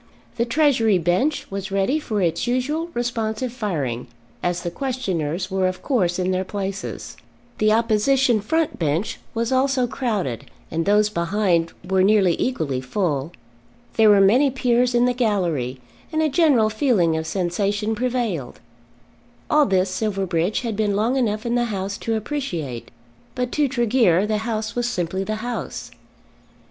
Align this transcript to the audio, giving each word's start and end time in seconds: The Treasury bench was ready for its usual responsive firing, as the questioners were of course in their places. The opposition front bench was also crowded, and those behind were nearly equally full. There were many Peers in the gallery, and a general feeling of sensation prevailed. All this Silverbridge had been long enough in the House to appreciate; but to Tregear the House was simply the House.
The 0.37 0.45
Treasury 0.45 0.97
bench 0.97 1.45
was 1.51 1.71
ready 1.71 1.99
for 1.99 2.23
its 2.23 2.47
usual 2.47 2.89
responsive 2.95 3.53
firing, 3.53 4.07
as 4.41 4.63
the 4.63 4.71
questioners 4.71 5.51
were 5.51 5.67
of 5.67 5.83
course 5.83 6.17
in 6.17 6.31
their 6.31 6.43
places. 6.43 7.17
The 7.59 7.71
opposition 7.71 8.41
front 8.41 8.79
bench 8.79 9.19
was 9.35 9.51
also 9.51 9.85
crowded, 9.85 10.45
and 10.71 10.87
those 10.87 11.11
behind 11.11 11.73
were 11.87 12.01
nearly 12.01 12.35
equally 12.39 12.81
full. 12.81 13.31
There 13.93 14.09
were 14.09 14.19
many 14.19 14.49
Peers 14.49 14.95
in 14.95 15.05
the 15.05 15.13
gallery, 15.13 15.79
and 16.11 16.23
a 16.23 16.29
general 16.29 16.71
feeling 16.71 17.15
of 17.15 17.27
sensation 17.27 17.93
prevailed. 17.93 18.59
All 19.51 19.67
this 19.67 19.91
Silverbridge 19.91 20.61
had 20.61 20.75
been 20.75 20.95
long 20.95 21.15
enough 21.15 21.45
in 21.45 21.53
the 21.53 21.65
House 21.65 21.95
to 21.99 22.15
appreciate; 22.15 22.89
but 23.35 23.51
to 23.51 23.67
Tregear 23.67 24.25
the 24.25 24.39
House 24.39 24.73
was 24.73 24.89
simply 24.89 25.23
the 25.23 25.35
House. 25.45 25.91